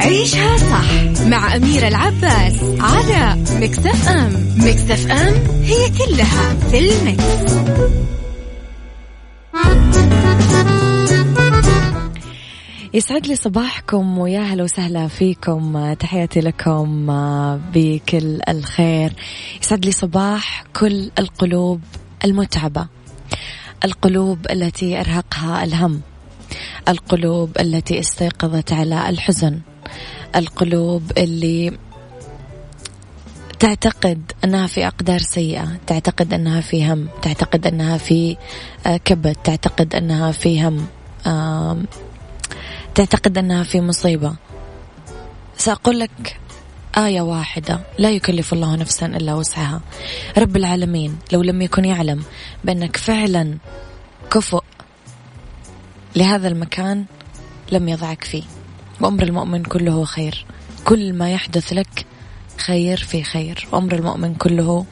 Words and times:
عيشها 0.00 0.56
صح 0.56 1.22
مع 1.26 1.56
أميرة 1.56 1.88
العباس 1.88 2.54
على 2.80 3.42
مكتف 3.50 4.08
أم 4.08 4.56
مكتف 4.56 5.10
أم 5.10 5.34
هي 5.62 5.90
كلها 5.90 6.54
في 6.70 6.78
المكس. 6.78 7.54
يسعد 12.94 13.26
لي 13.26 13.36
صباحكم 13.36 14.18
ويا 14.18 14.40
هلا 14.40 14.64
وسهلا 14.64 15.08
فيكم. 15.08 15.92
تحياتي 15.92 16.40
لكم 16.40 17.06
بكل 17.74 18.40
الخير. 18.48 19.12
يسعد 19.62 19.84
لي 19.84 19.92
صباح 19.92 20.64
كل 20.76 21.10
القلوب 21.18 21.80
المتعبة 22.24 22.86
القلوب 23.84 24.38
التي 24.50 25.00
أرهقها 25.00 25.64
الهم. 25.64 26.00
القلوب 26.88 27.50
التي 27.60 28.00
استيقظت 28.00 28.72
على 28.72 29.08
الحزن 29.08 29.60
القلوب 30.36 31.12
اللي 31.18 31.78
تعتقد 33.58 34.32
أنها 34.44 34.66
في 34.66 34.86
أقدار 34.86 35.18
سيئة 35.18 35.68
تعتقد 35.86 36.34
أنها 36.34 36.60
في 36.60 36.92
هم 36.92 37.08
تعتقد 37.22 37.66
أنها 37.66 37.98
في 37.98 38.36
كبد 39.04 39.36
تعتقد 39.44 39.94
أنها 39.94 40.32
في 40.32 40.64
هم 40.64 40.86
تعتقد 42.94 43.38
أنها 43.38 43.62
في 43.62 43.80
مصيبة. 43.80 44.34
سأقول 45.56 46.00
لك 46.00 46.40
آية 46.96 47.20
واحدة 47.20 47.80
لا 47.98 48.10
يكلف 48.10 48.52
الله 48.52 48.76
نفسا 48.76 49.06
إلا 49.06 49.34
وسعها. 49.34 49.80
رب 50.38 50.56
العالمين 50.56 51.18
لو 51.32 51.42
لم 51.42 51.62
يكن 51.62 51.84
يعلم 51.84 52.24
بأنك 52.64 52.96
فعلا 52.96 53.58
كفؤ 54.30 54.62
لهذا 56.16 56.48
المكان 56.48 57.04
لم 57.72 57.88
يضعك 57.88 58.24
فيه. 58.24 58.42
وأمر 59.00 59.22
المؤمن 59.22 59.62
كله 59.62 60.04
خير. 60.04 60.46
كل 60.84 61.12
ما 61.12 61.32
يحدث 61.32 61.72
لك 61.72 62.06
خير 62.58 62.96
في 62.96 63.22
خير. 63.22 63.68
وأمر 63.72 63.94
المؤمن 63.94 64.34
كله 64.34 64.84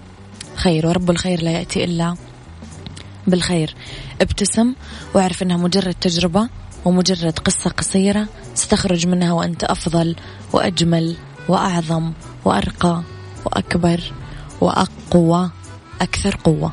خير. 0.54 0.86
ورب 0.86 1.10
الخير 1.10 1.42
لا 1.42 1.50
يأتي 1.50 1.84
إلا 1.84 2.16
بالخير. 3.26 3.74
ابتسم 4.20 4.72
واعرف 5.14 5.42
أنها 5.42 5.56
مجرد 5.56 5.94
تجربة 5.94 6.48
ومجرد 6.84 7.38
قصة 7.38 7.70
قصيرة. 7.70 8.28
ستخرج 8.54 9.06
منها 9.06 9.32
وأنت 9.32 9.64
أفضل 9.64 10.16
وأجمل 10.52 11.16
وأعظم 11.48 12.12
وأرقى 12.44 13.02
وأكبر 13.44 14.12
وأقوى. 14.60 15.50
أكثر 16.00 16.36
قوة. 16.44 16.72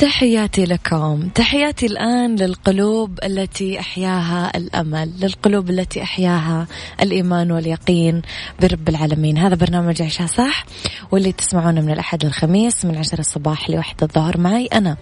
تحياتي 0.00 0.64
لكم. 0.64 1.28
تحياتي 1.34 1.86
الآن 1.86 2.36
للقلوب 2.36 3.18
التي 3.24 3.80
أحياها 3.80 4.56
الأمل 4.56 5.12
للقلوب 5.20 5.70
التي 5.70 6.02
أحياها 6.02 6.66
الإيمان 7.02 7.52
واليقين 7.52 8.22
برب 8.60 8.88
العالمين. 8.88 9.38
هذا 9.38 9.54
برنامج 9.54 10.02
عشاء 10.02 10.26
صح 10.26 10.64
واللي 11.10 11.32
تسمعونه 11.32 11.80
من 11.80 11.90
الأحد 11.90 12.24
للخميس 12.24 12.84
من 12.84 12.96
عشرة 12.96 13.20
الصباح 13.20 13.70
لوحدة 13.70 14.06
الظهر. 14.06 14.38
معي 14.38 14.66
أنا 14.66 14.96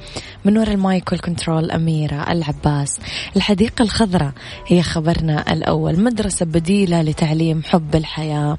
من 0.44 0.58
وراء 0.58 0.75
المايك 0.75 1.12
والكنترول 1.12 1.70
أميرة 1.70 2.32
العباس. 2.32 3.00
الحديقة 3.37 3.82
الخضراء 3.82 4.32
هي 4.66 4.82
خبرنا 4.82 5.53
الأول. 5.53 6.00
مدرسة 6.00 6.47
بديلة 6.47 7.03
لتعليم 7.03 7.62
حب 7.62 7.97
الحياة. 7.97 8.58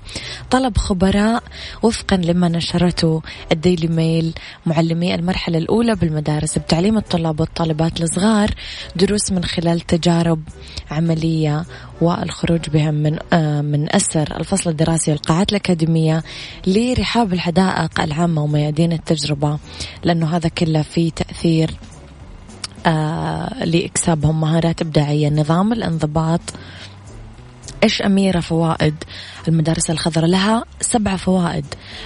طلب 0.52 0.78
خبراء 0.78 1.44
وفقا 1.84 2.18
لما 2.18 2.50
نشرته 2.50 3.22
الديلي 3.52 3.88
ميل 3.88 4.34
معلمي 4.66 5.16
المرحلة 5.16 5.58
الأولى 5.58 5.96
بالمدارس 5.96 6.29
المدارس 6.30 6.58
بتعليم 6.58 6.98
الطلاب 6.98 7.40
والطالبات 7.40 8.02
الصغار 8.02 8.50
دروس 8.96 9.32
من 9.32 9.44
خلال 9.44 9.80
تجارب 9.80 10.44
عملية 10.92 11.66
والخروج 12.02 12.70
بهم 12.70 12.94
من 12.94 13.20
آه، 13.34 13.62
من 13.62 13.96
أسر 13.96 14.38
الفصل 14.40 14.70
الدراسي 14.70 15.12
والقاعات 15.12 15.50
الأكاديمية 15.50 16.24
لرحاب 16.68 17.34
الحدائق 17.34 18.02
العامة 18.02 18.44
وميادين 18.44 18.94
التجربة 18.94 19.60
لأنه 20.04 20.36
هذا 20.36 20.50
كله 20.50 20.82
في 20.82 21.12
تأثير 21.12 21.72
آه 22.86 23.66
لإكسابهم 23.66 24.42
مهارات 24.42 24.82
إبداعية 24.82 25.28
النظام 25.28 25.74
الانضباط. 25.74 26.42
إيش 27.84 28.02
أميرة 28.02 28.40
فوائد 28.40 28.96
المدارس 29.48 29.90
الخضراء؟ 29.90 30.30
لها 30.30 30.64
سبع 30.82 31.16
فوائد 31.16 31.66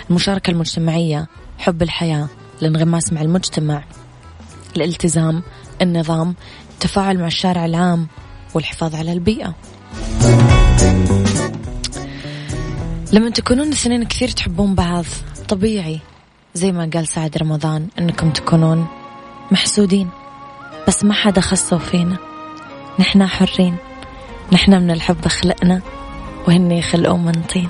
المشاركة 0.10 0.52
المجتمعية 0.52 1.28
حب 1.58 1.82
الحياة 1.82 2.28
الانغماس 2.62 3.14
مع 3.14 3.22
المجتمع. 3.22 3.84
الالتزام 4.76 5.44
النظام 5.82 6.36
التفاعل 6.74 7.20
مع 7.20 7.28
الشارع 7.28 7.66
العام 7.66 8.08
والحفاظ 8.54 8.96
على 8.96 9.14
البيئة. 9.14 9.56
لما 13.14 13.30
تكونون 13.30 13.72
اثنين 13.72 14.04
كثير 14.04 14.30
تحبون 14.30 14.76
بعض 14.76 15.06
طبيعي 15.50 16.00
زي 16.54 16.72
ما 16.72 16.90
قال 16.94 17.08
سعد 17.08 17.38
رمضان 17.38 17.88
إنكم 18.00 18.30
تكونون 18.30 18.88
محسودين. 19.52 20.10
بس 20.88 21.04
ما 21.04 21.14
حدا 21.14 21.42
خصه 21.42 21.78
فينا 21.78 22.18
نحنا 23.00 23.28
حرين. 23.28 23.76
نحنا 24.52 24.80
من 24.80 24.92
الحب 24.92 25.28
خلقنا 25.28 25.82
وهن 26.48 26.72
يخلقوا 26.72 27.18
من 27.18 27.32
طين 27.32 27.70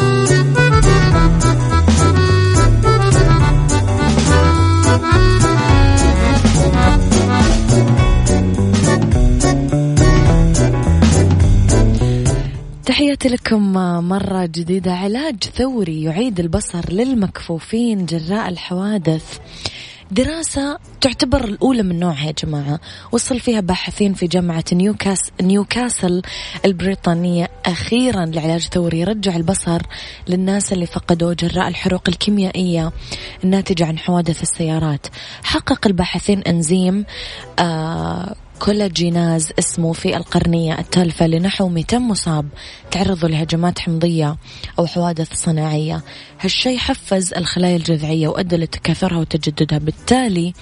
تحياتي 13.01 13.29
لكم 13.29 13.73
مرة 14.09 14.45
جديدة. 14.45 14.93
علاج 14.93 15.43
ثوري 15.43 16.03
يعيد 16.03 16.39
البصر 16.39 16.93
للمكفوفين 16.93 18.05
جراء 18.05 18.49
الحوادث. 18.49 19.37
دراسة 20.11 20.77
تعتبر 21.01 21.43
الأولى 21.43 21.83
من 21.83 21.99
نوعها 21.99 22.25
يا 22.25 22.33
جماعة. 22.43 22.79
وصل 23.11 23.39
فيها 23.39 23.59
باحثين 23.59 24.13
في 24.13 24.27
جامعة 24.27 24.63
نيوكاس 24.73 25.31
نيوكاسل 25.41 26.21
البريطانية. 26.65 27.49
أخيرا 27.65 28.25
لعلاج 28.25 28.67
ثوري 28.67 28.99
يرجع 28.99 29.35
البصر 29.35 29.81
للناس 30.27 30.73
اللي 30.73 30.85
فقدوه 30.85 31.33
جراء 31.33 31.67
الحروق 31.67 32.03
الكيميائية 32.07 32.91
الناتجة 33.43 33.85
عن 33.85 33.97
حوادث 33.99 34.41
السيارات. 34.41 35.07
حقق 35.43 35.87
الباحثين 35.87 36.39
أنزيم 36.39 37.05
آه 37.59 38.35
كولاجيناز 38.65 39.51
اسمه 39.59 39.93
في 39.93 40.17
القرنية 40.17 40.79
التالفة 40.79 41.27
لنحو 41.27 41.67
200 41.67 41.97
مصاب 41.97 42.45
تعرضوا 42.91 43.29
لهجمات 43.29 43.79
حمضية 43.79 44.35
أو 44.79 44.87
حوادث 44.87 45.33
صناعية. 45.33 46.01
هالشي 46.39 46.77
حفز 46.77 47.33
الخلايا 47.33 47.75
الجذعية 47.75 48.27
وأدى 48.27 48.55
لتكاثرها 48.55 49.17
وتجددها. 49.17 49.77
بالتالي 49.77 50.53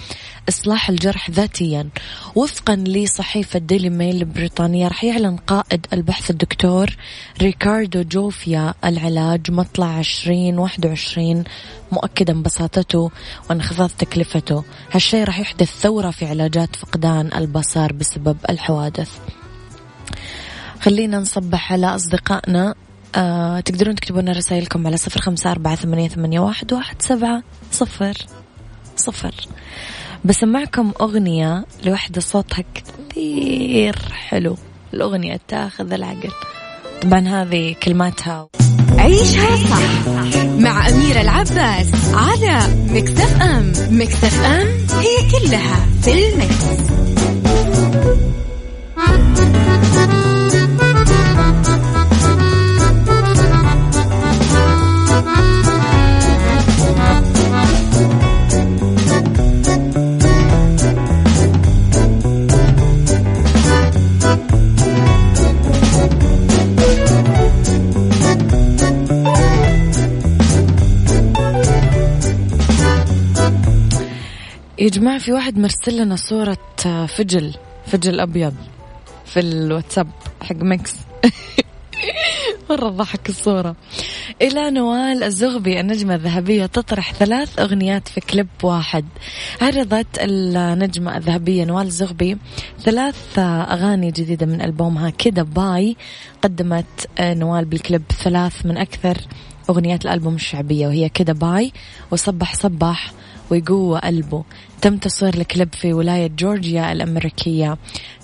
إصلاح 0.49 0.89
الجرح 0.89 1.29
ذاتيا. 1.29 1.89
وفقا 2.35 2.75
لصحيفة 2.75 3.59
ديلي 3.59 3.89
ميل 3.89 4.15
البريطانية 4.15 4.87
راح 4.87 5.03
يعلن 5.03 5.37
قائد 5.37 5.85
البحث 5.93 6.29
الدكتور 6.29 6.95
ريكاردو 7.41 8.01
جوفيا 8.03 8.73
العلاج 8.85 9.51
مطلع 9.51 9.99
2021 9.99 11.43
مؤكدا 11.91 12.41
بساطته 12.41 13.11
وانخفاض 13.49 13.89
تكلفته. 13.89 14.63
هالشيء 14.91 15.23
راح 15.23 15.39
يحدث 15.39 15.79
ثورة 15.79 16.11
في 16.11 16.25
علاجات 16.25 16.75
فقدان 16.75 17.29
البصر 17.35 17.93
بسبب 17.93 18.37
الحوادث. 18.49 19.11
خلينا 20.81 21.19
نصبح 21.19 21.73
على 21.73 21.87
أصدقائنا. 21.95 22.75
آه 23.15 23.59
تقدرون 23.59 23.95
تكتبون 23.95 24.29
رسائلكم 24.29 24.87
على 24.87 24.97
صفر 24.97 25.21
خمسة 25.21 25.51
أربعة 25.51 25.75
ثمانية, 25.75 26.07
ثمانية 26.07 26.39
واحد, 26.39 26.73
واحد 26.73 27.01
سبعة 27.01 27.43
صفر 27.71 28.17
صفر. 28.95 29.35
بسمعكم 30.25 30.91
أغنية 31.01 31.65
لوحدة 31.85 32.21
صوتها 32.21 32.63
كثير 32.75 33.95
حلو. 34.11 34.57
الأغنية 34.93 35.39
تاخذ 35.47 35.93
العقل. 35.93 36.31
طبعا 37.01 37.19
هذه 37.19 37.75
كلماتها. 37.83 38.47
عيشها 38.97 39.55
صح 39.55 40.07
مع 40.45 40.89
أميرة 40.89 41.21
العباس 41.21 41.87
على 42.13 42.59
مكتف 42.89 43.41
أم. 43.41 43.73
مكتف 43.89 44.41
أم 44.45 44.67
هي 44.99 45.31
كلها 45.31 45.85
في 46.01 46.29
المكس. 46.29 46.89
يا 74.79 74.89
جماعة 74.89 75.17
في 75.17 75.31
واحد 75.31 75.57
مرسل 75.57 76.01
لنا 76.01 76.15
صورة 76.15 76.57
آه، 76.85 77.05
فجل 77.05 77.53
فجل 77.85 78.19
أبيض 78.19 78.53
في 79.25 79.39
الواتساب 79.39 80.07
حق 80.41 80.55
ميكس. 80.55 80.95
مرة 82.69 82.89
ضحك 82.89 83.29
الصورة. 83.29 83.75
إلى 84.41 84.71
نوال 84.71 85.23
الزغبي 85.23 85.79
النجمة 85.79 86.15
الذهبية 86.15 86.65
تطرح 86.65 87.13
ثلاث 87.13 87.59
أغنيات 87.59 88.07
في 88.07 88.21
كليب 88.21 88.47
واحد. 88.63 89.05
عرضت 89.61 90.07
النجمة 90.19 91.17
الذهبية 91.17 91.65
نوال 91.65 91.87
الزغبي 91.87 92.37
ثلاث 92.79 93.39
أغاني 93.39 94.11
جديدة 94.11 94.45
من 94.45 94.61
ألبومها 94.61 95.09
كده 95.09 95.43
باي. 95.43 95.95
قدمت 96.41 97.09
آه، 97.19 97.33
نوال 97.33 97.65
بالكليب 97.65 98.03
ثلاث 98.23 98.65
من 98.65 98.77
أكثر 98.77 99.17
أغنيات 99.69 100.05
الألبوم 100.05 100.35
الشعبية 100.35 100.87
وهي 100.87 101.09
كده 101.09 101.33
باي. 101.33 101.71
وصبح 102.11 102.55
صبح 102.55 103.13
ويقوى 103.51 103.99
قلبه. 103.99 104.43
تم 104.81 104.97
تصوير 104.97 105.33
الكليب 105.33 105.73
في 105.73 105.93
ولاية 105.93 106.27
جورجيا 106.27 106.91
الأمريكية. 106.91 107.77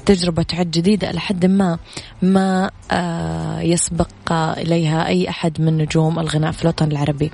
تجربة 0.05 0.43
تعد 0.43 0.71
جديدة 0.71 1.11
لحد 1.11 1.45
ما 1.45 1.79
ما 2.21 2.71
آه 2.91 3.59
يسبق 3.61 4.31
إليها 4.31 5.07
أي 5.07 5.29
أحد 5.29 5.61
من 5.61 5.77
نجوم 5.77 6.19
الغناء 6.19 6.51
في 6.51 6.61
الوطن 6.61 6.91
العربي. 6.91 7.31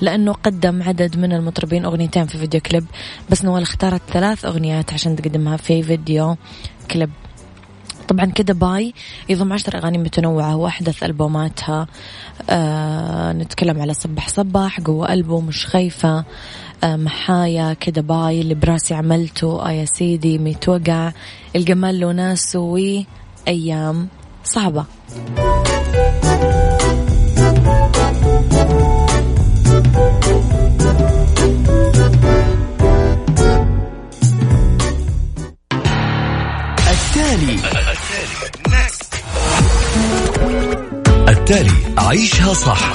لأنه 0.00 0.32
قدم 0.32 0.82
عدد 0.82 1.16
من 1.18 1.32
المطربين 1.32 1.84
أغنيتين 1.84 2.26
في 2.26 2.38
فيديو 2.38 2.60
كليب. 2.60 2.84
بس 3.30 3.44
نوال 3.44 3.62
اختارت 3.62 4.02
ثلاث 4.12 4.44
أغنيات 4.44 4.92
عشان 4.92 5.16
تقدمها 5.16 5.56
في 5.56 5.82
فيديو 5.82 6.36
كليب. 6.90 7.10
طبعا 8.08 8.24
كده 8.24 8.54
باي 8.54 8.94
يضم 9.28 9.52
عشر 9.52 9.78
أغاني 9.78 9.98
متنوعة 9.98 10.56
وأحدث 10.56 11.02
ألبوماتها. 11.02 11.86
آه 12.50 13.32
نتكلم 13.32 13.80
على 13.80 13.94
صبح 13.94 14.28
صبح 14.28 14.80
قوة 14.80 15.06
قلبه 15.06 15.40
مش 15.40 15.66
خايفة. 15.66 16.24
محايا 16.86 17.72
كده 17.74 18.02
باي 18.02 18.40
اللي 18.40 18.54
براسي 18.54 18.94
عملته. 18.94 19.66
آه 19.66 19.70
يا 19.72 19.84
سيدي 19.84 20.38
ميت 20.38 20.68
وقع 20.68 21.12
الجمال 21.56 22.00
له 22.00 22.12
ناس 22.12 22.56
وأيام 22.56 24.08
صعبة. 24.44 24.84
التالي. 36.88 37.58
التالي. 41.28 41.70
عيشها 41.98 42.54
صح. 42.54 42.94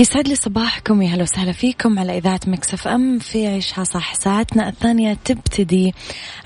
يسعد 0.00 0.28
لي 0.28 0.34
صباحكم 0.34 1.02
يا 1.02 1.08
هلا 1.08 1.22
وسهلا 1.22 1.52
فيكم 1.52 1.98
على 1.98 2.18
إذاعة 2.18 2.40
Mix 2.46 2.88
FM. 2.88 3.18
في 3.18 3.46
عيشها 3.46 3.84
صح 3.84 4.14
ساعتنا 4.14 4.68
الثانية 4.68 5.16
تبتدي 5.24 5.94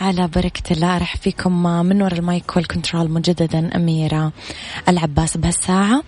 على 0.00 0.28
بركة 0.28 0.73
الله. 0.73 0.97
أرح 0.97 1.16
فيكم 1.16 1.62
من 1.62 2.02
وراء 2.02 2.18
المايك 2.18 2.56
والكنترول 2.56 3.11
مجددا 3.11 3.76
أميرة 3.76 4.32
العباس. 4.88 5.37
بهالساعة 5.37 6.02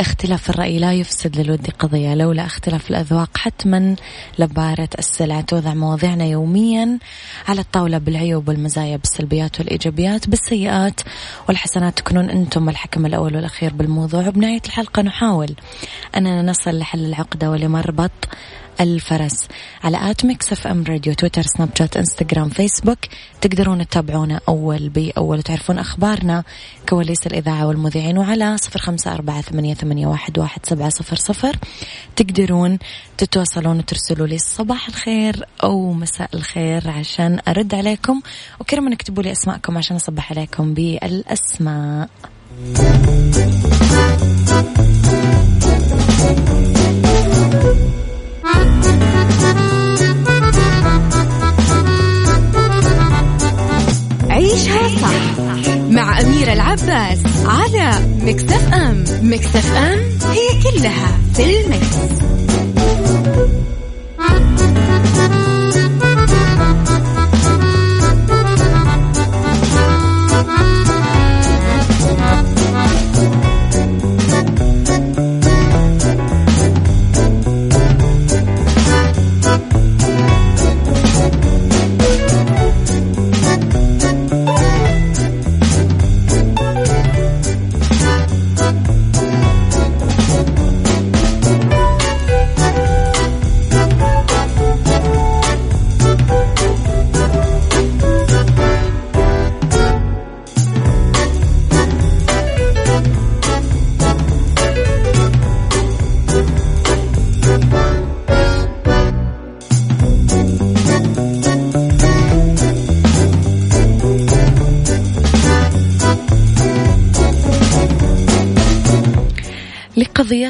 اختلاف 0.00 0.50
الرأي 0.50 0.78
لا 0.78 0.92
يفسد 0.92 1.36
للود 1.36 1.70
قضية 1.78 2.14
لولا 2.14 2.46
اختلاف 2.46 2.90
الأذواق 2.90 3.38
حتما 3.38 3.96
لبارت 4.38 4.88
السلع. 4.98 5.40
توضع 5.40 5.74
مواضيعنا 5.74 6.24
يوميا 6.24 6.98
على 7.48 7.60
الطاولة 7.60 7.98
بالعيوب 7.98 8.48
والمزايا 8.48 8.96
بالسلبيات 8.96 9.60
والإيجابيات 9.60 10.28
بالسيئات 10.28 11.00
والحسنات. 11.48 11.98
تكونون 11.98 12.30
أنتم 12.30 12.68
الحكم 12.68 13.06
الأول 13.06 13.36
والأخير 13.36 13.72
بالموضوع. 13.72 14.28
وبنهاية 14.28 14.62
الحلقة 14.66 15.02
نحاول 15.02 15.54
أننا 16.16 16.42
نصل 16.42 16.70
لحل 16.90 17.04
العقدة 17.04 17.50
ولمربط 17.50 18.10
الفرس. 18.80 19.48
على 19.84 20.10
at 20.10 20.24
Mix 20.24 20.52
FM 20.52 20.84
Radio 20.84 21.14
تويتر 21.14 21.42
سناب 21.42 21.68
شات 21.78 21.96
إنستغرام 21.96 22.48
فيسبوك. 22.48 22.98
تقدرون 23.40 23.88
تتابعونا 23.88 24.40
أول 24.48 24.88
بأول 24.88 25.38
وتعرفون 25.38 25.78
أخبارنا 25.78 26.44
كواليس 26.88 27.26
الإذاعة 27.26 27.66
والمذيعين. 27.66 28.18
وعلى 28.18 28.58
صفر 28.58 28.80
خمسة 28.80 29.14
أربعة 29.14 29.40
ثمانية, 29.40 29.74
ثمانية 29.74 30.06
واحد, 30.06 30.38
واحد 30.38 30.66
سبعة 30.66 30.88
صفر 30.88 31.16
صفر. 31.16 31.56
تقدرون 32.16 32.78
تتواصلون 33.18 33.78
وترسلوا 33.78 34.26
لي 34.26 34.38
صباح 34.38 34.88
الخير 34.88 35.44
أو 35.62 35.92
مساء 35.92 36.30
الخير 36.34 36.90
عشان 36.90 37.40
أرد 37.48 37.74
عليكم. 37.74 38.20
وكرما 38.60 38.92
اكتبوا 38.92 39.22
لي 39.22 39.32
أسماءكم 39.32 39.78
عشان 39.78 39.96
أصبح 39.96 40.32
عليكم 40.32 40.74
بالأسماء. 40.74 42.08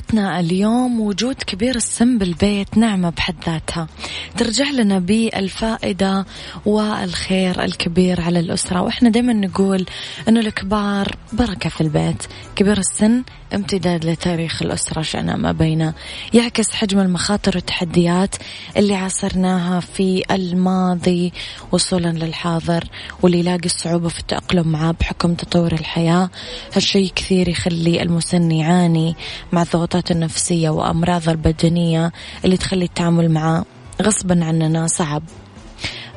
قضيتنا 0.09 0.28
اليوم 0.40 1.00
وجود 1.00 1.34
كبير 1.34 1.76
السن 1.76 2.18
بالبيت 2.18 2.76
نعمة 2.76 3.10
بحد 3.10 3.34
ذاتها. 3.46 3.86
ترجع 4.36 4.70
لنا 4.70 4.98
بالفائدة 4.98 6.26
والخير 6.66 7.64
الكبير 7.64 8.20
على 8.20 8.40
الأسرة. 8.40 8.80
وإحنا 8.82 9.08
دايما 9.10 9.32
نقول 9.32 9.86
أنه 10.28 10.40
الكبار 10.40 11.16
بركة 11.32 11.70
في 11.70 11.80
البيت. 11.80 12.22
كبير 12.56 12.78
السن 12.78 13.22
امتداد 13.54 14.04
لتاريخ 14.04 14.62
الأسرة 14.62 15.02
شأنها 15.02 15.36
ما 15.36 15.52
بينه. 15.52 15.94
يعكس 16.34 16.70
حجم 16.70 17.00
المخاطر 17.00 17.56
والتحديات 17.56 18.34
اللي 18.76 18.94
عاصرناها 18.94 19.80
في 19.80 20.22
الماضي 20.30 21.32
وصولا 21.72 22.08
للحاضر 22.08 22.84
واللي 23.22 23.38
يلاقي 23.38 23.66
الصعوبة 23.66 24.08
في 24.08 24.20
التأقلم 24.20 24.68
معاه 24.68 24.94
بحكم 25.00 25.34
تطور 25.34 25.72
الحياة. 25.72 26.30
هالشيء 26.74 27.12
كثير 27.16 27.48
يخلي 27.48 28.02
المسن 28.02 28.50
يعاني 28.50 29.16
مع 29.52 29.62
الضغوطات 29.62 30.10
النفسية 30.10 30.29
وأمراض 30.70 31.28
البدنية 31.28 32.12
اللي 32.44 32.56
تخلي 32.56 32.84
التعامل 32.84 33.30
معاه 33.30 33.64
غصبا 34.02 34.44
عننا 34.44 34.86
صعب. 34.86 35.22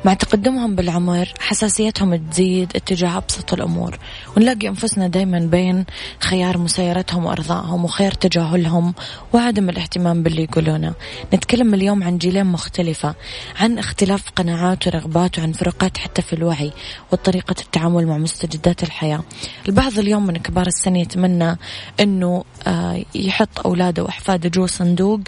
مع 0.04 0.14
تقدمهم 0.14 0.74
بالعمر 0.74 1.32
حساسيتهم 1.40 2.16
تزيد 2.16 2.72
اتجاه 2.76 3.16
أبسط 3.16 3.52
الأمور. 3.52 3.98
ونلاقي 4.36 4.68
أنفسنا 4.68 5.08
دايما 5.08 5.38
بين 5.38 5.84
خيار 6.20 6.58
مسايرتهم 6.58 7.24
وأرضائهم 7.24 7.84
وخير 7.84 8.12
تجاهلهم 8.12 8.94
وعدم 9.32 9.68
الاهتمام 9.68 10.22
باللي 10.22 10.42
يقولونه. 10.42 10.94
نتكلم 11.34 11.74
اليوم 11.74 12.04
عن 12.04 12.18
جيلين 12.18 12.46
مختلفة 12.46 13.14
عن 13.60 13.78
اختلاف 13.78 14.30
قناعات 14.36 14.86
ورغبات 14.86 15.38
وعن 15.38 15.52
فروقات 15.52 15.98
حتى 15.98 16.22
في 16.22 16.32
الوعي 16.32 16.72
وطريقة 17.12 17.54
التعامل 17.60 18.06
مع 18.06 18.18
مستجدات 18.18 18.82
الحياة. 18.82 19.20
البعض 19.68 19.98
اليوم 19.98 20.26
من 20.26 20.36
كبار 20.36 20.66
السن 20.66 20.96
يتمنى 20.96 21.58
أنه 22.00 22.44
آه، 22.66 23.04
يحط 23.14 23.66
أولاده 23.66 24.02
وأحفاده 24.02 24.48
جوا 24.48 24.66
صندوق 24.66 25.20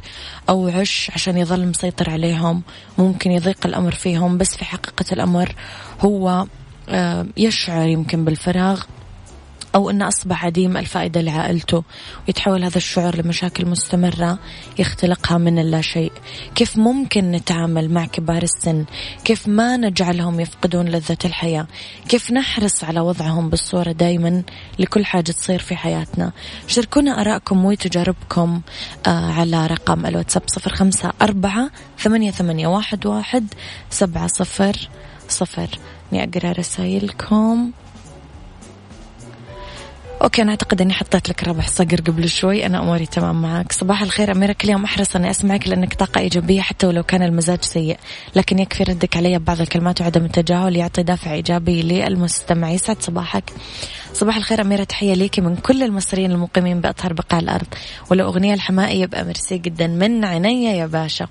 أو 0.48 0.68
عش 0.68 1.10
عشان 1.14 1.38
يظل 1.38 1.66
مسيطر 1.66 2.10
عليهم. 2.10 2.62
ممكن 2.98 3.30
يضيق 3.30 3.66
الأمر 3.66 3.92
فيهم 3.92 4.38
بس 4.38 4.56
في 4.56 4.65
حقيقة 4.66 5.04
الأمر 5.12 5.54
هو 6.00 6.46
آه، 6.88 7.26
يشعر 7.36 7.88
يمكن 7.88 8.24
بالفراغ. 8.24 8.82
أو 9.76 9.90
أنه 9.90 10.08
أصبح 10.08 10.44
عديم 10.44 10.76
الفائدة 10.76 11.20
لعائلته. 11.20 11.82
ويتحول 12.26 12.64
هذا 12.64 12.76
الشعور 12.76 13.16
لمشاكل 13.16 13.66
مستمرة 13.66 14.38
يختلقها 14.78 15.38
من 15.38 15.58
اللا 15.58 15.80
شيء. 15.80 16.12
كيف 16.54 16.76
ممكن 16.76 17.30
نتعامل 17.32 17.90
مع 17.90 18.06
كبار 18.06 18.42
السن؟ 18.42 18.84
كيف 19.24 19.48
ما 19.48 19.76
نجعلهم 19.76 20.40
يفقدون 20.40 20.88
لذة 20.88 21.18
الحياة؟ 21.24 21.66
كيف 22.08 22.32
نحرص 22.32 22.84
على 22.84 23.00
وضعهم 23.00 23.50
بالصورة 23.50 23.92
دايما 23.92 24.42
لكل 24.78 25.04
حاجة 25.04 25.32
تصير 25.32 25.58
في 25.58 25.76
حياتنا؟ 25.76 26.32
شاركونا 26.66 27.20
أراءكم 27.20 27.64
وتجاربكم 27.64 28.60
آه 29.06 29.32
على 29.32 29.66
رقم 29.66 30.06
الواتساب 30.06 30.42
صفر 30.46 30.74
خمسة 30.74 31.12
أربعة 31.22 31.70
ثمانية, 31.98 32.30
ثمانية 32.30 32.66
واحد, 32.66 33.06
واحد 33.06 33.46
سبعة 33.90 34.26
صفر 34.26 34.88
صفر. 35.28 35.68
أقرأ 36.12 36.52
رسائلكم. 36.52 37.72
أوكي 40.22 40.42
أنا 40.42 40.50
أعتقد 40.50 40.80
إني 40.80 40.92
حطيت 40.92 41.28
لك 41.28 41.44
رابح 41.44 41.68
صقر 41.68 42.00
قبل 42.00 42.28
شوي. 42.28 42.66
أنا 42.66 42.78
أموري 42.78 43.06
تمام 43.06 43.42
معك 43.42 43.72
صباح 43.72 44.02
الخير 44.02 44.32
اميره 44.32 44.52
كل 44.52 44.68
يوم 44.68 44.84
أحرص 44.84 45.16
أني 45.16 45.30
أسمعك 45.30 45.68
لأنك 45.68 45.94
طاقة 45.94 46.18
إيجابية 46.20 46.60
حتى 46.60 46.86
ولو 46.86 47.02
كان 47.02 47.22
المزاج 47.22 47.62
سيء. 47.62 47.98
لكن 48.36 48.58
يكفي 48.58 48.82
ردك 48.82 49.16
علي 49.16 49.38
ببعض 49.38 49.60
الكلمات 49.60 50.00
وعدم 50.00 50.24
التجاهل. 50.24 50.76
يعطي 50.76 51.02
دافع 51.02 51.32
إيجابي 51.32 51.82
للمستمع 51.82 52.70
يسعد 52.70 53.02
صباحك. 53.02 53.52
صباح 54.12 54.36
الخير 54.36 54.60
أميرة. 54.60 54.84
تحية 54.84 55.14
ليكي 55.14 55.40
من 55.40 55.56
كل 55.56 55.82
المصريين 55.82 56.32
المقيمين 56.32 56.80
بأطهر 56.80 57.12
بقاع 57.12 57.40
الأرض. 57.40 57.66
ولو 58.10 58.28
أغنية 58.28 58.54
الحمائي 58.54 59.00
يبقى 59.00 59.24
ميرسي 59.24 59.58
جدا. 59.58 59.86
من 59.86 60.24
عينيا 60.24 60.72
يا 60.72 60.86
باشا. 60.86 61.26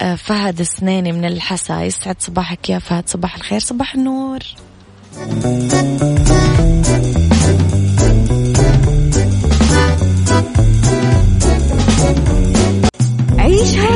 آه، 0.00 0.14
فهد 0.14 0.60
السنيني 0.60 1.12
من 1.12 1.24
الحسا. 1.24 1.82
يسعد 1.82 2.16
صباحك 2.18 2.70
يا 2.70 2.78
فهد. 2.78 3.08
صباح 3.08 3.36
الخير. 3.36 3.58
صباح 3.60 3.94
النور. 3.94 4.38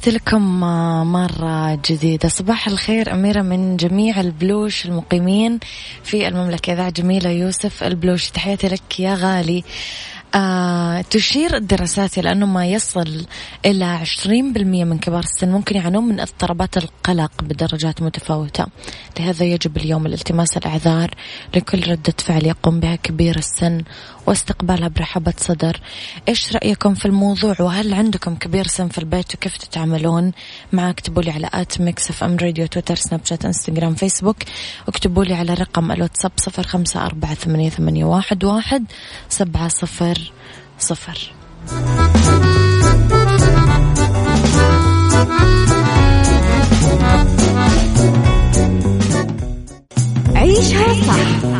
تحياتي 0.00 0.18
لكم 0.18 0.60
مرة 1.12 1.74
جديدة. 1.74 2.28
صباح 2.28 2.68
الخير 2.68 3.12
أميرة 3.12 3.42
من 3.42 3.76
جميع 3.76 4.20
البلوش 4.20 4.86
المقيمين 4.86 5.58
في 6.04 6.28
المملكة. 6.28 6.72
إذاعة 6.72 6.90
جميلة 6.90 7.30
يوسف 7.30 7.82
البلوش 7.82 8.30
تحياتي 8.30 8.68
لك 8.68 9.00
يا 9.00 9.14
غالي. 9.14 9.64
آه 10.34 11.00
تشير 11.00 11.56
الدراسات 11.56 12.18
إلى 12.18 12.32
أنه 12.32 12.46
ما 12.46 12.66
يصل 12.66 13.26
إلى 13.66 13.84
20% 13.84 14.84
من 14.84 14.98
كبار 14.98 15.22
السن 15.22 15.48
ممكن 15.48 15.76
يعانون 15.76 16.04
من 16.04 16.20
اضطرابات 16.20 16.76
القلق 16.76 17.32
بدرجات 17.42 18.02
متفاوتة. 18.02 18.66
لهذا 19.20 19.44
يجب 19.44 19.76
اليوم 19.76 20.06
الالتماس 20.06 20.56
الأعذار 20.56 21.10
لكل 21.56 21.90
ردة 21.90 22.14
فعل 22.18 22.46
يقوم 22.46 22.80
بها 22.80 22.96
كبير 22.96 23.36
السن 23.38 23.82
واستقبالها 24.30 24.88
برحبة 24.88 25.34
صدر 25.36 25.80
إيش 26.28 26.52
رأيكم 26.56 26.94
في 26.94 27.06
الموضوع؟ 27.06 27.56
وهل 27.60 27.94
عندكم 27.94 28.34
كبير 28.34 28.66
سن 28.66 28.88
في 28.88 28.98
البيت؟ 28.98 29.34
وكيف 29.34 29.56
تتعاملون 29.56 30.32
معاه 30.72 30.90
اكتبوا 30.90 31.22
لي 31.22 31.30
على 31.30 31.50
at 31.54 31.80
Mix 31.80 32.10
FM 32.10 32.36
Radio 32.36 32.66
تويتر 32.66 32.94
سناب 32.94 33.20
شات 33.24 33.44
إنستغرام 33.44 33.94
فيسبوك. 33.94 34.36
اكتبوا 34.88 35.24
لي 35.24 35.34
على 35.34 35.54
رقم 35.54 35.92
الواتساب 35.92 36.32
صفر 36.36 36.66
خمسة 36.66 37.06
أربعة 37.06 37.34
ثمانية, 37.34 37.70
ثمانية 37.70 38.04
واحد, 38.04 38.44
واحد 38.44 38.84
سبعة 39.28 39.68
صفر 39.68 40.32
صفر. 40.78 41.32
عيشها 50.34 50.94
صح. 50.94 51.59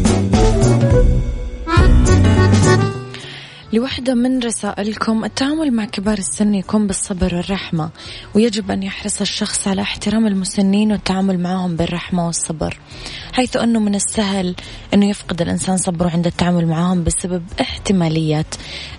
لوحدة 3.73 4.13
من 4.13 4.39
رسائلكم 4.39 5.25
التعامل 5.25 5.71
مع 5.71 5.85
كبار 5.85 6.17
السن 6.17 6.55
يكون 6.55 6.87
بالصبر 6.87 7.35
والرحمة 7.35 7.89
ويجب 8.35 8.71
أن 8.71 8.83
يحرص 8.83 9.21
الشخص 9.21 9.67
على 9.67 9.81
احترام 9.81 10.27
المسنين 10.27 10.91
والتعامل 10.91 11.39
معهم 11.39 11.75
بالرحمة 11.75 12.25
والصبر 12.25 12.77
حيث 13.33 13.57
أنه 13.57 13.79
من 13.79 13.95
السهل 13.95 14.55
أنه 14.93 15.09
يفقد 15.09 15.41
الإنسان 15.41 15.77
صبره 15.77 16.09
عند 16.09 16.27
التعامل 16.27 16.67
معهم 16.67 17.03
بسبب 17.03 17.43
احتمالية 17.61 18.45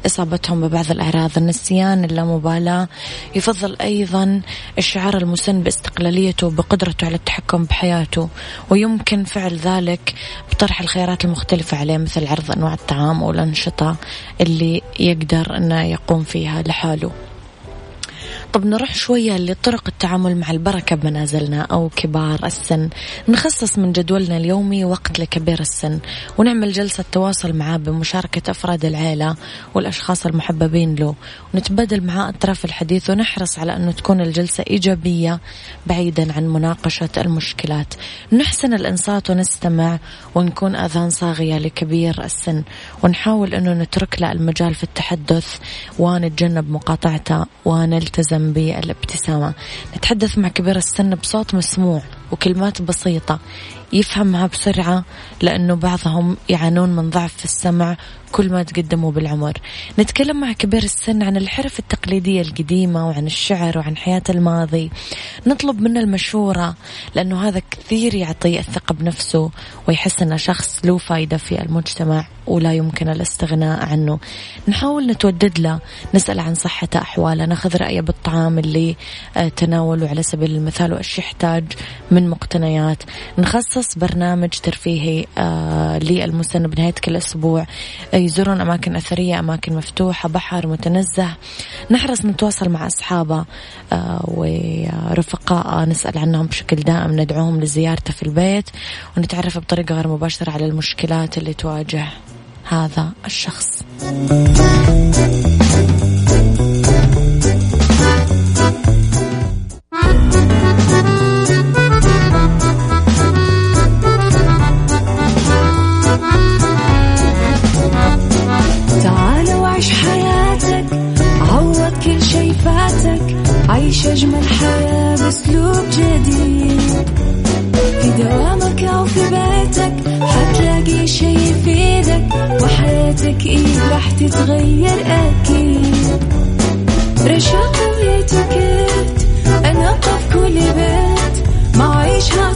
إصابتهم 0.06 0.68
ببعض 0.68 0.90
الأعراض. 0.90 1.30
النسيان 1.36 2.04
اللامبالاة 2.04 2.88
يفضل 3.34 3.76
أيضا 3.80 4.40
الشعار 4.78 5.16
المسن 5.16 5.62
باستقلاليته 5.62 6.46
وبقدرته 6.46 7.04
على 7.06 7.14
التحكم 7.14 7.64
بحياته 7.64 8.28
ويمكن 8.70 9.24
فعل 9.24 9.56
ذلك 9.56 10.14
بطرح 10.52 10.80
الخيارات 10.80 11.24
المختلفة 11.24 11.76
عليه 11.76 11.98
مثل 11.98 12.26
عرض 12.26 12.50
أنواع 12.50 12.74
الطعام 12.74 13.22
أو 13.22 13.30
الأنشطة 13.30 13.96
اللي 14.62 14.82
يقدر 15.00 15.56
أنه 15.56 15.82
يقوم 15.82 16.22
فيها 16.22 16.62
لحاله. 16.62 17.10
طب 18.52 18.66
نروح 18.66 18.94
شوية 18.94 19.36
لطرق 19.36 19.82
التعامل 19.88 20.36
مع 20.36 20.50
البركة 20.50 20.96
بمنازلنا 20.96 21.62
أو 21.62 21.90
كبار 21.96 22.40
السن. 22.44 22.88
نخصص 23.28 23.78
من 23.78 23.92
جدولنا 23.92 24.36
اليومي 24.36 24.84
وقت 24.84 25.20
لكبير 25.20 25.60
السن 25.60 25.98
ونعمل 26.38 26.72
جلسة 26.72 27.04
تواصل 27.12 27.52
معاه 27.52 27.76
بمشاركة 27.76 28.50
أفراد 28.50 28.84
العائلة 28.84 29.36
والأشخاص 29.74 30.26
المحببين 30.26 30.94
له 30.94 31.14
ونتبادل 31.54 32.04
معاه 32.04 32.28
أطراف 32.28 32.64
الحديث 32.64 33.10
ونحرص 33.10 33.58
على 33.58 33.76
أنه 33.76 33.92
تكون 33.92 34.20
الجلسة 34.20 34.64
إيجابية 34.70 35.40
بعيدا 35.86 36.32
عن 36.32 36.48
مناقشة 36.48 37.10
المشكلات. 37.18 37.94
نحسن 38.32 38.74
الإنصات 38.74 39.30
ونستمع 39.30 39.98
ونكون 40.34 40.76
أذان 40.76 41.10
صاغية 41.10 41.58
لكبير 41.58 42.24
السن 42.24 42.62
ونحاول 43.02 43.54
أنه 43.54 43.72
نترك 43.72 44.22
له 44.22 44.32
المجال 44.32 44.74
في 44.74 44.84
التحدث 44.84 45.58
ونتجنب 45.98 46.70
مقاطعته 46.70 47.44
ونلتزم 47.64 48.41
بالابتسامة. 48.42 49.54
نتحدث 49.96 50.38
مع 50.38 50.48
كبير 50.48 50.76
السن 50.76 51.14
بصوت 51.14 51.54
مسموع. 51.54 52.02
وكلمات 52.32 52.82
بسيطة 52.82 53.38
يفهمها 53.92 54.46
بسرعة 54.46 55.04
لأنه 55.42 55.74
بعضهم 55.74 56.36
يعانون 56.48 56.96
من 56.96 57.10
ضعف 57.10 57.36
في 57.36 57.44
السمع 57.44 57.96
كل 58.32 58.50
ما 58.50 58.62
تقدموا 58.62 59.12
بالعمر. 59.12 59.52
نتكلم 59.98 60.40
مع 60.40 60.52
كبير 60.52 60.82
السن 60.82 61.22
عن 61.22 61.36
الحرف 61.36 61.78
التقليدية 61.78 62.40
القديمة 62.40 63.08
وعن 63.08 63.26
الشعر 63.26 63.78
وعن 63.78 63.96
حياة 63.96 64.22
الماضي. 64.30 64.90
نطلب 65.46 65.80
منه 65.80 66.00
المشورة 66.00 66.74
لأنه 67.14 67.48
هذا 67.48 67.62
كثير 67.70 68.14
يعطيه 68.14 68.58
الثقة 68.58 68.94
بنفسه 68.94 69.50
ويحس 69.88 70.22
أنه 70.22 70.36
شخص 70.36 70.80
له 70.84 70.98
فايدة 70.98 71.36
في 71.36 71.62
المجتمع 71.62 72.26
ولا 72.46 72.72
يمكن 72.72 73.08
الاستغناء 73.08 73.86
عنه. 73.86 74.18
نحاول 74.68 75.06
نتودد 75.06 75.58
له 75.58 75.80
نسأل 76.14 76.40
عن 76.40 76.54
صحته 76.54 77.00
أحواله 77.00 77.44
ناخذ 77.44 77.76
رأيه 77.76 78.00
بالطعام 78.00 78.58
اللي 78.58 78.96
آه، 79.36 79.48
تناوله 79.48 80.08
على 80.08 80.22
سبيل 80.22 80.50
المثال 80.54 80.92
وإيش 80.92 81.18
يحتاج 81.18 81.64
من 82.10 82.21
مقتنيات. 82.28 83.02
نخصص 83.38 83.98
برنامج 83.98 84.48
ترفيهي 84.48 85.26
آه، 85.38 85.98
للمسن 85.98 86.66
بنهاية 86.66 86.94
كل 87.04 87.16
أسبوع. 87.16 87.66
يزورون 88.14 88.60
أماكن 88.60 88.96
أثرية 88.96 89.38
أماكن 89.38 89.74
مفتوحة 89.74 90.28
بحر 90.28 90.66
متنزه. 90.66 91.28
نحرص 91.90 92.24
نتواصل 92.24 92.68
مع 92.68 92.86
أصحابه 92.86 93.44
آه، 93.92 94.24
ورفقاء 94.24 95.84
نسأل 95.88 96.18
عنهم 96.18 96.46
بشكل 96.46 96.76
دائم 96.76 97.20
ندعوهم 97.20 97.60
لزيارته 97.60 98.12
في 98.12 98.22
البيت 98.22 98.70
ونتعرف 99.16 99.58
بطريقة 99.58 99.94
غير 99.94 100.08
مباشرة 100.08 100.50
على 100.50 100.66
المشكلات 100.66 101.38
اللي 101.38 101.54
تواجه 101.54 102.06
هذا 102.68 103.12
الشخص. 103.26 103.82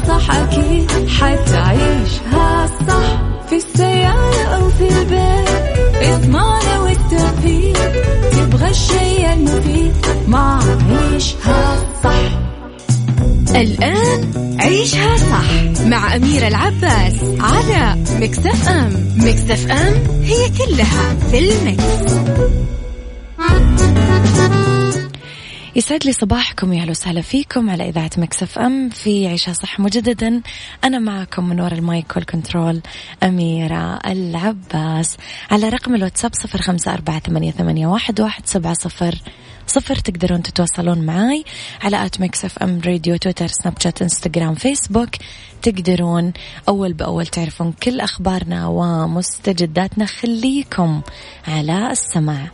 صح 0.08 0.30
أكيد 0.30 1.08
حتعيشها 1.08 2.66
صح 2.88 3.22
في 3.48 3.56
السيارة 3.56 4.44
أو 4.44 4.70
في 4.70 4.88
البيت. 4.88 5.48
اضمعنا 6.02 6.80
والتوفيق. 6.80 7.78
تبغى 8.32 8.70
الشيء 8.70 9.32
المفيد. 9.32 9.92
ما 10.28 10.60
عيشها 10.90 11.78
صح. 12.04 12.38
الآن 13.56 14.32
عيشها 14.60 15.16
صح 15.16 15.82
مع 15.86 16.16
أميرة 16.16 16.48
العباس 16.48 17.14
على 17.40 17.96
مكتف 18.20 18.68
أم. 18.68 18.92
مكتف 19.16 19.70
أم 19.70 19.94
هي 20.22 20.50
كلها 20.58 21.16
في 21.30 21.38
المكس. 21.38 22.12
يسعد 25.76 26.04
لي 26.04 26.12
صباحكم 26.12 26.72
يا 26.72 26.78
هلا 26.78 26.90
وسهلا 26.90 27.20
فيكم 27.20 27.70
على 27.70 27.88
إذاعة 27.88 28.10
Mix 28.16 28.58
FM 28.58 28.88
في 28.88 29.26
عيشها 29.26 29.52
صح 29.52 29.80
مجددا. 29.80 30.42
أنا 30.84 30.98
معكم 30.98 31.48
من 31.48 31.60
وراء 31.60 31.74
المايك 31.74 32.16
والكنترول 32.16 32.80
أميرة 33.22 33.96
العباس. 34.06 35.16
على 35.50 35.68
رقم 35.68 35.94
الواتساب 35.94 36.30
صفر 36.34 36.92
أربعة 36.92 37.18
ثمانية, 37.18 37.50
ثمانية 37.50 37.86
واحد, 37.86 38.20
واحد 38.20 38.46
سبعة 38.46 38.74
صفر 38.74 39.14
صفر 39.66 39.96
تقدرون 39.96 40.42
تتواصلون 40.42 40.98
معي 40.98 41.44
على 41.82 42.06
at 42.06 42.20
Mix 42.20 42.44
FM 42.44 42.80
Radio 42.86 43.16
تويتر 43.16 43.46
سناب 43.46 43.80
شات 43.80 44.02
إنستغرام 44.02 44.54
فيسبوك 44.54 45.10
تقدرون 45.62 46.32
أول 46.68 46.92
بأول 46.92 47.26
تعرفون 47.26 47.72
كل 47.72 48.00
أخبارنا 48.00 48.66
ومستجداتنا. 48.66 50.06
خليكم 50.06 51.02
على 51.48 51.90
السماع. 51.90 52.50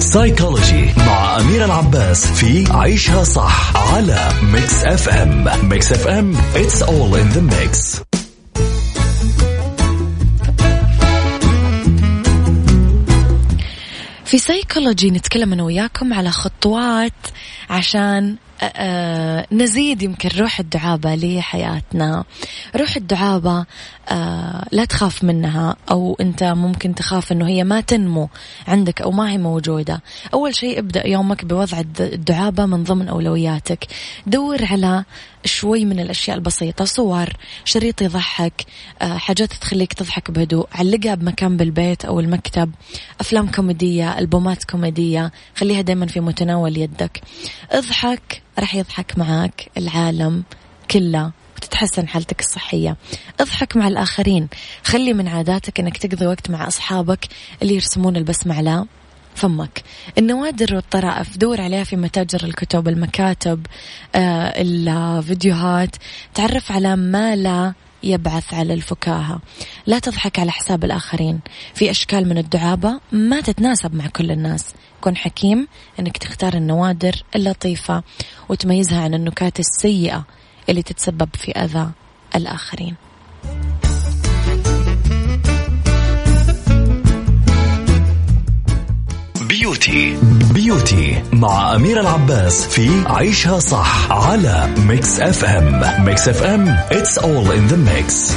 psychology 0.00 0.90
مع 0.96 1.36
أميرة 1.40 1.64
العباس 1.64 2.26
في 2.26 2.72
عيشها 2.72 3.24
صح 3.24 3.76
على 3.76 4.28
Mix 4.52 4.84
FM 4.84 5.68
Mix 5.68 5.92
FM 5.92 6.34
it's 6.54 6.82
all 6.82 7.14
in 7.14 7.36
the 7.36 7.54
mix. 7.54 8.00
في 14.24 14.38
سيكولوجي 14.38 15.10
نتكلم 15.10 15.52
أنا 15.52 15.62
وياكم 15.62 16.12
على 16.14 16.30
خطوات 16.30 17.12
عشان 17.70 18.36
نزيد 19.52 20.02
يمكن 20.02 20.28
روح 20.38 20.60
الدعابة 20.60 21.14
لحياتنا. 21.14 22.24
روح 22.76 22.96
الدعابة 22.96 23.66
لا 24.72 24.84
تخاف 24.88 25.24
منها 25.24 25.76
أو 25.90 26.16
أنت 26.20 26.44
ممكن 26.44 26.94
تخاف 26.94 27.32
أنه 27.32 27.48
هي 27.48 27.64
ما 27.64 27.80
تنمو 27.80 28.28
عندك 28.68 29.02
أو 29.02 29.10
ما 29.10 29.30
هي 29.30 29.38
موجودة. 29.38 30.02
أول 30.34 30.54
شيء 30.54 30.78
ابدأ 30.78 31.06
يومك 31.06 31.44
بوضع 31.44 31.80
الدعابة 32.00 32.66
من 32.66 32.84
ضمن 32.84 33.08
أولوياتك. 33.08 33.86
دور 34.26 34.64
على 34.64 35.04
شوي 35.44 35.84
من 35.84 36.00
الأشياء 36.00 36.36
البسيطة 36.36 36.84
صور 36.84 37.28
شريط 37.64 38.02
يضحك 38.02 38.64
حاجات 39.00 39.52
تخليك 39.52 39.92
تضحك 39.92 40.30
بهدوء 40.30 40.68
علقها 40.72 41.14
بمكان 41.14 41.56
بالبيت 41.56 42.04
أو 42.04 42.20
المكتب. 42.20 42.70
أفلام 43.20 43.50
كوميدية 43.50 44.18
ألبومات 44.18 44.64
كوميدية 44.64 45.32
خليها 45.56 45.80
دايما 45.80 46.06
في 46.06 46.20
متناول 46.20 46.76
يدك. 46.76 47.20
اضحك 47.70 48.42
راح 48.58 48.74
يضحك 48.74 49.18
معك 49.18 49.70
العالم 49.76 50.44
كله 50.90 51.30
وتتحسن 51.56 52.08
حالتك 52.08 52.40
الصحية. 52.40 52.96
اضحك 53.40 53.76
مع 53.76 53.88
الآخرين. 53.88 54.48
خلي 54.84 55.12
من 55.12 55.28
عاداتك 55.28 55.80
أنك 55.80 55.96
تقضي 55.96 56.26
وقت 56.26 56.50
مع 56.50 56.68
أصحابك 56.68 57.28
اللي 57.62 57.74
يرسمون 57.74 58.16
البسمة 58.16 58.54
على 58.56 58.86
فمك. 59.34 59.82
النوادر 60.18 60.74
والطرائف 60.74 61.36
دور 61.36 61.60
عليها 61.60 61.84
في 61.84 61.96
متاجر 61.96 62.44
الكتب 62.44 62.88
المكاتب 62.88 63.66
آه 64.14 64.52
الفيديوهات. 64.56 65.96
تعرف 66.34 66.72
على 66.72 66.96
ما 66.96 67.36
لا 67.36 67.72
يبعث 68.02 68.54
على 68.54 68.74
الفكاهة. 68.74 69.40
لا 69.86 69.98
تضحك 69.98 70.38
على 70.38 70.52
حساب 70.52 70.84
الآخرين. 70.84 71.40
في 71.74 71.90
أشكال 71.90 72.28
من 72.28 72.38
الدعابة 72.38 73.00
ما 73.12 73.40
تتناسب 73.40 73.94
مع 73.94 74.06
كل 74.06 74.30
الناس. 74.30 74.64
كن 75.04 75.16
حكيم 75.16 75.68
أنك 76.00 76.16
تختار 76.16 76.54
النوادر 76.54 77.22
اللطيفة 77.36 78.02
وتميزها 78.48 79.02
عن 79.02 79.14
النكات 79.14 79.60
السيئة 79.60 80.24
اللي 80.68 80.82
تتسبب 80.82 81.28
في 81.34 81.52
أذى 81.52 81.90
الآخرين. 82.36 82.94
beauty. 89.48 90.16
beauty 90.54 91.22
مع 91.32 91.74
أميرة 91.74 92.00
العباس 92.00 92.66
في 92.66 93.04
عيشها 93.06 93.58
صح 93.58 94.12
على 94.12 94.74
Mix 94.78 95.20
FM 95.20 96.04
Mix 96.04 96.28
FM 96.28 96.76
it's 96.90 97.18
all 97.18 97.50
in 97.50 97.72
the 97.72 97.76
mix. 97.76 98.34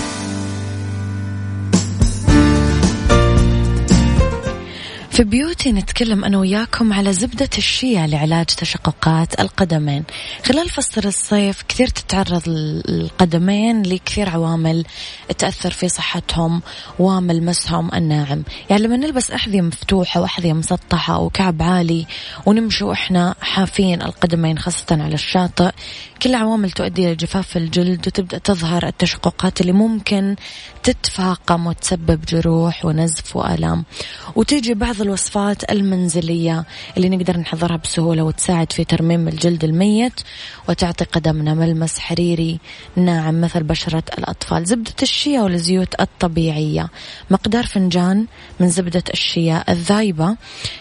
في 5.18 5.24
بيوتي 5.24 5.72
نتكلم 5.72 6.26
أنا 6.26 6.38
وياكم 6.38 6.94
على 6.94 7.14
زبدة 7.14 7.50
الشيا 7.58 8.08
لعلاج 8.08 8.46
تشققات 8.46 9.40
القدمين. 9.40 10.04
خلال 10.46 10.70
فصل 10.70 11.08
الصيف 11.08 11.64
كثير 11.70 11.88
تتعرض 11.88 12.42
القدمين 12.90 13.82
لكثير 13.82 14.30
عوامل 14.30 14.86
تأثر 15.38 15.72
في 15.72 15.90
صحتهم 15.90 16.62
وملمسهم 17.00 17.90
الناعم. 17.94 18.44
يعني 18.70 18.84
لما 18.84 18.98
نلبس 18.98 19.32
أحذية 19.32 19.62
مفتوحة 19.62 20.22
وأحذية 20.22 20.54
مسطحة 20.54 21.16
أو 21.16 21.30
كعب 21.30 21.62
عالي 21.62 22.06
ونمشي 22.46 22.84
وإحنا 22.84 23.36
حافين 23.42 24.02
القدمين 24.02 24.60
خاصة 24.60 24.86
على 25.04 25.14
الشاطئ 25.14 25.72
كل 26.22 26.36
عوامل 26.36 26.72
تؤدي 26.72 27.06
إلى 27.06 27.16
جفاف 27.16 27.58
الجلد 27.58 28.08
وتبدأ 28.08 28.38
تظهر 28.38 28.88
التشققات 28.88 29.62
اللي 29.62 29.72
ممكن 29.72 30.36
تتفاقم 30.84 31.68
وتسبب 31.68 32.26
جروح 32.26 32.86
ونزف 32.86 33.36
وآلام. 33.36 33.86
وتيجي 34.36 34.74
بعض 34.74 35.02
الوصفات 35.02 35.72
المنزلية 35.72 36.66
اللي 36.98 37.10
نقدر 37.10 37.38
نحضرها 37.38 37.78
بسهولة 37.78 38.24
وتساعد 38.24 38.72
في 38.72 38.84
ترميم 38.84 39.28
الجلد 39.28 39.64
الميت 39.64 40.22
وتعطي 40.70 41.06
قدمنا 41.06 41.54
ملمس 41.54 42.00
حريري 42.00 42.60
ناعم 42.96 43.42
مثل 43.42 43.64
بشرة 43.64 44.04
الأطفال. 44.18 44.66
زبدة 44.66 44.94
الشيا 45.02 45.42
والزيوت 45.42 46.02
الطبيعية. 46.02 46.90
مقدار 47.30 47.66
فنجان 47.66 48.26
من 48.60 48.70
زبدة 48.70 49.04
الشيا 49.14 49.72
الذايبة. 49.72 50.36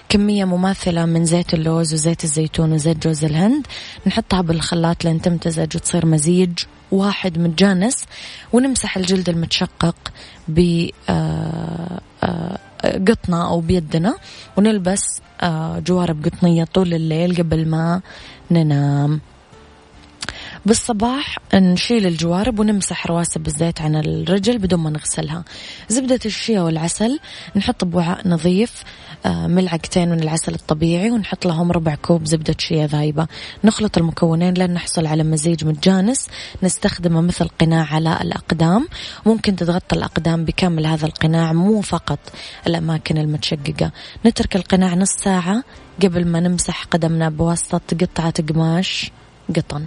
كمية 0.08 0.44
مماثلة 0.44 1.06
من 1.06 1.24
زيت 1.24 1.54
اللوز 1.54 1.94
وزيت 1.94 2.24
الزيتون 2.24 2.72
وزيت 2.72 3.06
جوز 3.06 3.24
الهند. 3.24 3.66
نحطها 4.06 4.40
بالخلاط 4.40 5.04
لين 5.04 5.18
تمتزج 5.26 5.76
وتصير 5.76 6.06
مزيج 6.06 6.58
واحد 6.92 7.38
متجانس 7.38 8.04
ونمسح 8.52 8.96
الجلد 8.96 9.28
المتشقق 9.28 9.96
ب 10.48 10.88
آه، 11.08 12.00
آه، 12.22 12.58
قطنة 13.08 13.48
أو 13.48 13.60
بيدنا 13.60 14.14
ونلبس 14.56 15.20
آه، 15.40 15.78
جوارب 15.78 16.24
قطنية 16.24 16.64
طول 16.64 16.94
الليل 16.94 17.36
قبل 17.36 17.68
ما 17.68 18.00
ننام. 18.50 19.20
بالصباح 20.66 21.38
نشيل 21.54 22.06
الجوارب 22.06 22.58
ونمسح 22.58 23.06
رواسب 23.06 23.46
الزيت 23.46 23.80
عن 23.80 23.96
الرجل 23.96 24.58
بدون 24.58 24.80
ما 24.80 24.90
نغسلها. 24.90 25.44
زبدة 25.88 26.20
الشيا 26.26 26.60
والعسل 26.60 27.18
نحط 27.56 27.84
بوعاء 27.84 28.28
نظيف 28.28 28.82
آه، 29.26 29.46
ملعقتين 29.46 30.08
من 30.08 30.22
العسل 30.22 30.54
الطبيعي 30.54 31.10
ونحط 31.10 31.46
لهم 31.46 31.72
ربع 31.72 31.94
كوب 31.94 32.24
زبدة 32.24 32.54
شيا 32.58 32.86
ذايبة. 32.86 33.26
نخلط 33.64 33.98
المكونين 33.98 34.54
لين 34.54 34.70
نحصل 34.70 35.06
على 35.06 35.24
مزيج 35.24 35.64
متجانس. 35.64 36.28
نستخدمه 36.62 37.20
مثل 37.20 37.48
قناع 37.48 37.94
على 37.94 38.18
الأقدام. 38.22 38.88
ممكن 39.26 39.56
تتغطى 39.56 39.96
الأقدام 39.96 40.44
بكامل 40.44 40.86
هذا 40.86 41.06
القناع 41.06 41.52
مو 41.52 41.80
فقط 41.80 42.18
الأماكن 42.66 43.18
المتشققة. 43.18 43.90
نترك 44.26 44.56
القناع 44.56 44.94
نص 44.94 45.12
ساعة 45.24 45.64
قبل 46.02 46.26
ما 46.26 46.40
نمسح 46.40 46.84
قدمنا 46.84 47.28
بواسطة 47.28 47.96
قطعة 48.00 48.34
قماش 48.48 49.10
قطن. 49.56 49.86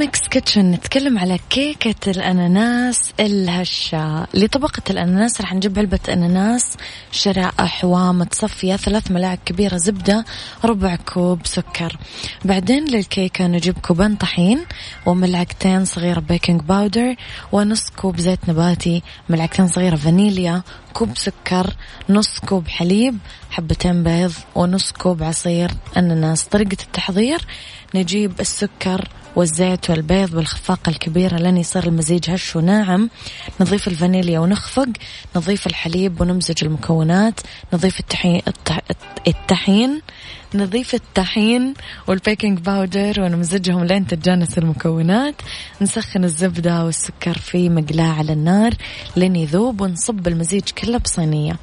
Mix 0.00 0.28
Kitchen. 0.28 0.70
نتكلم 0.70 1.18
على 1.18 1.38
كيكة 1.50 2.10
الأناناس 2.10 3.12
الهشة. 3.20 4.26
لطبقة 4.34 4.82
الأناناس 4.90 5.40
راح 5.40 5.54
نجيب 5.54 5.78
علبة 5.78 5.98
أناناس 6.08 6.76
شرائح 7.12 7.84
ومتصفية 7.84 8.76
ثلاث 8.76 9.10
ملاعق 9.10 9.38
كبيرة 9.44 9.76
زبدة 9.76 10.24
ربع 10.64 10.96
كوب 10.96 11.46
سكر. 11.46 11.96
بعدين 12.44 12.84
للكيكة 12.84 13.46
نجيب 13.46 13.78
كوبين 13.78 14.16
طحين 14.16 14.60
وملعقتين 15.06 15.84
صغيرة 15.84 16.20
baking 16.20 16.60
powder 16.60 17.14
ونص 17.52 17.90
كوب 17.90 18.20
زيت 18.20 18.48
نباتي 18.48 19.02
ملعقتين 19.28 19.68
صغيرة 19.68 19.96
فانيليا 19.96 20.62
كوب 20.92 21.16
سكر 21.16 21.74
نص 22.08 22.38
كوب 22.38 22.68
حليب 22.68 23.18
حبتين 23.50 24.02
بيض 24.02 24.32
ونص 24.54 24.92
كوب 24.92 25.22
عصير 25.22 25.70
أناناس. 25.96 26.44
طريقة 26.44 26.82
التحضير 26.82 27.46
نجيب 27.94 28.40
السكر 28.40 29.08
والزيت 29.36 29.90
والبيض 29.90 30.30
بالخفاقة 30.30 30.90
الكبيرة 30.90 31.36
لين 31.36 31.56
يصير 31.56 31.84
المزيج 31.84 32.30
هش 32.30 32.56
وناعم. 32.56 33.10
نضيف 33.60 33.88
الفانيليا 33.88 34.38
ونخفق. 34.38 34.88
نضيف 35.36 35.66
الحليب 35.66 36.20
ونمزج 36.20 36.64
المكونات. 36.64 37.40
نضيف 37.72 38.00
التحين 38.00 38.42
التحين. 39.26 40.00
نضيف 40.54 40.94
الطحين 40.94 41.74
وال 42.06 42.19
baking 42.19 42.58
powder 42.58 43.20
ونمزجهم 43.20 43.84
لين 43.84 44.06
تتجانس 44.06 44.58
المكونات. 44.58 45.34
نسخن 45.80 46.24
الزبدة 46.24 46.84
والسكر 46.84 47.38
في 47.38 47.68
مقلاة 47.68 48.12
على 48.12 48.32
النار 48.32 48.74
لين 49.16 49.36
يذوب 49.36 49.80
ونصب 49.80 50.28
المزيج 50.28 50.62
كله 50.62 50.98
بصينية. 50.98 51.56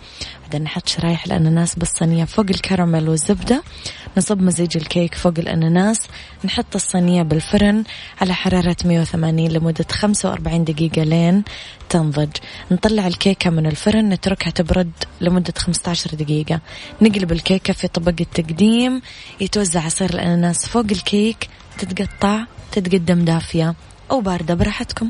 بعدين 0.44 0.64
نحط 0.64 0.88
شرايح 0.88 1.26
الأناناس 1.26 1.76
بالصينية 1.76 2.26
فوق 2.26 2.46
الكراميل 2.50 3.10
والزبدة. 3.10 3.64
نصب 4.18 4.42
مزيج 4.42 4.78
الكيك 4.78 5.16
فوق 5.16 5.34
الأناناس. 5.38 6.08
نحط 6.46 6.76
الصينية 6.76 7.24
بالفرن 7.24 7.84
على 8.22 8.34
حرارة 8.34 8.76
180 8.86 9.48
لمدة 9.52 9.86
45 9.92 10.64
دقيقة 10.64 11.04
لين 11.04 11.44
تنضج. 11.90 12.30
نطلع 12.72 13.08
الكيكة 13.08 13.50
من 13.50 13.66
الفرن 13.66 14.10
نتركها 14.10 14.52
تبرد 14.52 14.92
لمدة 15.22 15.54
15 15.58 16.16
دقيقة. 16.16 16.60
نقلب 17.02 17.32
الكيكة 17.32 17.74
في 17.74 17.88
طبق 17.88 18.16
التقديم. 18.20 19.02
يتوزع 19.42 19.82
عصير 19.82 20.10
الأناناس 20.10 20.66
فوق 20.66 20.86
الكيك. 20.92 21.50
تتقطع 21.78 22.44
تتقدم 22.72 23.26
دافية. 23.26 23.76
أو 24.12 24.22
باردة 24.22 24.54
براحتكم. 24.54 25.10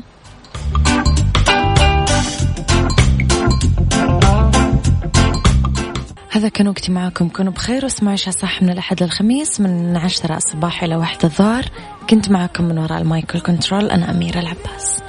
هذا 6.30 6.48
كان 6.48 6.68
وقتي 6.68 6.92
معاكم. 6.92 7.28
كونوا 7.28 7.52
بخير 7.52 7.84
واسمعوا 7.84 8.12
عشاء 8.12 8.34
صح 8.34 8.62
من 8.62 8.70
الأحد 8.70 9.02
للخميس 9.02 9.60
من 9.60 9.96
عشرة 9.96 10.36
الصباح 10.36 10.82
إلى 10.82 10.96
واحدة 10.96 11.24
الظهر. 11.24 11.64
كنت 12.10 12.30
معاكم 12.30 12.64
من 12.64 12.78
وراء 12.78 13.00
المايكل 13.00 13.40
كنترول 13.40 13.90
أنا 13.90 14.10
أميرة 14.10 14.38
العباس. 14.38 15.02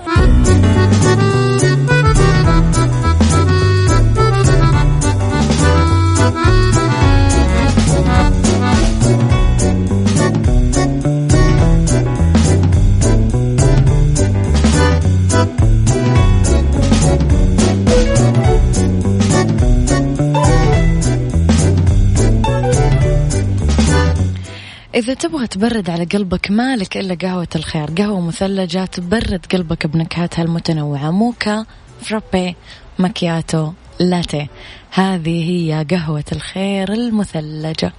تبغى 25.20 25.48
تبرد 25.48 25.90
على 25.90 26.04
قلبك 26.04 26.52
مالك 26.52 26.98
إلا 26.98 27.16
قهوة 27.16 27.48
الخير. 27.56 27.90
قهوة 27.98 28.22
مثلجة 28.22 28.86
تبرد 28.86 29.46
قلبك 29.52 29.88
بنكهاتها 29.88 30.44
المتنوعة. 30.44 31.12
موكا 31.12 31.66
فرابي 32.02 32.56
مكياتو 33.00 33.72
لاتيه 34.00 34.48
هذه 34.92 35.50
هي 35.50 35.86
قهوة 35.92 36.24
الخير 36.32 36.94
المثلجة. 36.94 37.94